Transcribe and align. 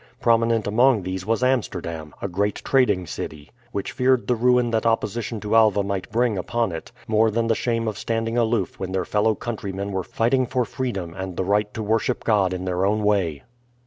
Prominent 0.19 0.65
among 0.65 1.03
these 1.03 1.27
was 1.27 1.43
Amsterdam, 1.43 2.15
a 2.23 2.27
great 2.27 2.55
trading 2.65 3.05
city, 3.05 3.51
which 3.71 3.91
feared 3.91 4.25
the 4.25 4.33
ruin 4.33 4.71
that 4.71 4.83
opposition 4.83 5.39
to 5.41 5.55
Alva 5.55 5.83
might 5.83 6.09
bring 6.11 6.39
upon 6.39 6.71
it, 6.71 6.91
more 7.07 7.29
than 7.29 7.45
the 7.45 7.53
shame 7.53 7.87
of 7.87 7.99
standing 7.99 8.35
aloof 8.35 8.79
when 8.79 8.93
their 8.93 9.05
fellow 9.05 9.35
countrymen 9.35 9.91
were 9.91 10.01
fighting 10.03 10.47
for 10.47 10.65
freedom 10.65 11.13
and 11.13 11.37
the 11.37 11.45
right 11.45 11.71
to 11.75 11.83
worship 11.83 12.23
God 12.23 12.51
in 12.51 12.65
their 12.65 12.83
own 12.83 13.03
way. 13.03 13.43